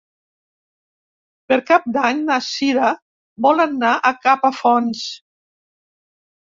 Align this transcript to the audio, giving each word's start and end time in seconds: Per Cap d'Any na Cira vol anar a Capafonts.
Per 1.51 1.59
Cap 1.67 1.85
d'Any 1.97 2.23
na 2.31 2.39
Cira 2.47 2.89
vol 3.47 3.65
anar 3.69 3.95
a 3.97 4.15
Capafonts. 4.27 5.07